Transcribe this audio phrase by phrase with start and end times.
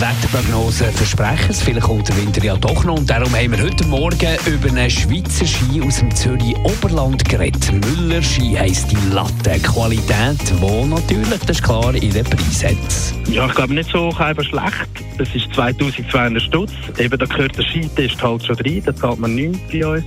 [0.00, 1.62] Wetterprognosen versprechen es.
[1.62, 2.98] Vielleicht kommt der Winter ja doch noch.
[2.98, 7.72] Und darum haben wir heute Morgen über einen Schweizer Ski aus dem Zürich Oberland geredet.
[7.72, 9.58] Müller Ski heisst die Latte.
[9.60, 13.32] Qualität, wo natürlich, das ist klar, ihren Preis hat.
[13.32, 14.88] Ja, ich glaube nicht so halber schlecht.
[15.16, 16.72] Das ist 2200 Stutz.
[16.98, 18.82] Eben, da gehört der Skitest halt schon rein.
[18.84, 20.04] Da zahlt man nichts bei uns.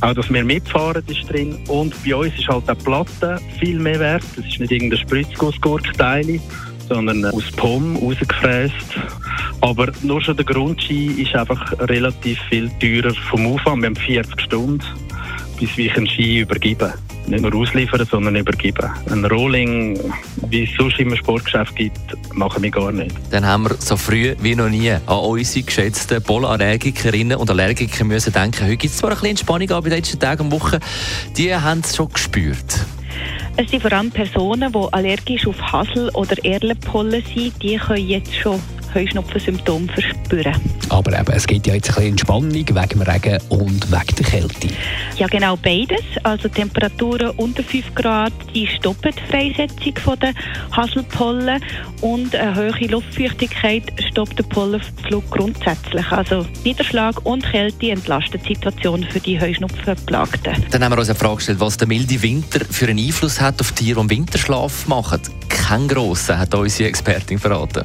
[0.00, 1.56] Auch, dass wir mitfahren, ist drin.
[1.68, 4.24] Und bei uns ist halt auch die Platte viel mehr wert.
[4.34, 6.40] Das ist nicht irgendein Spritzgussgurkteil,
[6.88, 8.74] sondern aus POM rausgefräst.
[9.60, 13.82] Aber nur schon der Grundski ist einfach relativ viel teurer vom Aufwand.
[13.82, 14.84] Wir haben 40 Stunden,
[15.58, 16.92] bis wir einen Ski übergeben.
[17.26, 18.90] Nicht nur ausliefern, sondern übergeben.
[19.08, 19.98] Ein Rolling,
[20.48, 22.00] wie es sonst im Sportgeschäft gibt,
[22.34, 23.14] machen wir gar nicht.
[23.30, 28.32] Dann haben wir so früh wie noch nie an unsere geschätzten Pollenallergikerinnen und Allergiker müssen
[28.32, 28.64] denken.
[28.64, 30.78] Heute gibt es zwar ein bisschen Entspannung aber in den letzten Tagen und Wochen.
[31.36, 32.84] Die haben es schon gespürt.
[33.56, 38.34] Es sind vor allem Personen, die allergisch auf Hasel- oder Erlenpollen sind, die können jetzt
[38.34, 38.60] schon
[38.94, 40.54] Heuschnupfensymptome verspüren.
[40.88, 44.26] Aber eben, es gibt ja jetzt ein bisschen Entspannung wegen dem Regen und wegen der
[44.26, 44.68] Kälte.
[45.16, 46.02] Ja, genau beides.
[46.22, 50.34] Also Temperaturen unter 5 Grad, die stoppen die Freisetzung von der
[50.76, 51.62] Haselpollen
[52.00, 56.10] und eine hohe Luftfeuchtigkeit stoppt den Pollenflug grundsätzlich.
[56.10, 60.54] Also Niederschlag und Kälte entlasten die Situation für die Heuschnupfenplagten.
[60.70, 63.60] Dann haben wir uns eine Frage gestellt, was der milde Winter für einen Einfluss hat
[63.60, 65.20] auf Tiere, die im Winterschlaf machen.
[65.48, 67.84] Kein grossen, hat unsere Expertin verraten.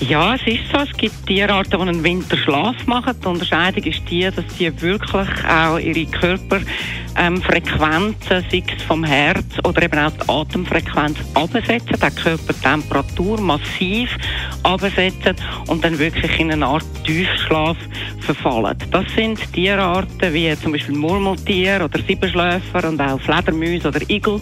[0.00, 0.78] Ja, es ist so.
[0.78, 3.14] Es gibt Tierarten, die einen Winterschlaf machen.
[3.22, 9.82] Die Unterscheidung ist die, dass sie wirklich auch ihre Körperfrequenzen, sei es vom Herz oder
[9.82, 14.16] eben auch die Atemfrequenz, absetzen, die Körpertemperatur massiv
[14.62, 17.76] absetzen und dann wirklich in eine Art Tiefschlaf
[18.20, 18.78] verfallen.
[18.90, 24.40] Das sind Tierarten wie zum Beispiel Murmeltier oder Siebenschläfer und auch Fledermäuse oder Igel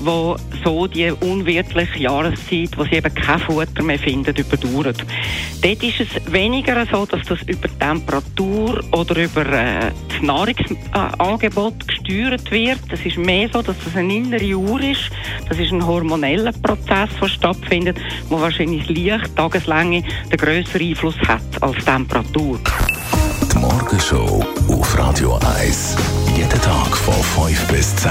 [0.00, 5.04] wo so die unwirtliche Jahreszeit, wo sie eben kein Futter mehr finden, überdauert.
[5.62, 12.50] Dort ist es weniger so, dass das über Temperatur oder über äh, das Nahrungsangebot gesteuert
[12.50, 12.80] wird.
[12.92, 15.10] Es ist mehr so, dass das eine innere Uhr ist.
[15.48, 17.98] Das ist ein hormoneller Prozess, der stattfindet,
[18.28, 22.60] wo wahrscheinlich Licht, Tageslänge den grösseren Einfluss hat als Temperatur.
[23.52, 25.96] Die Morgenshow auf Radio 1.
[26.36, 28.10] Jeden Tag von 5 bis 10.